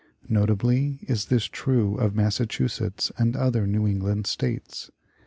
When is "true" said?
1.45-1.95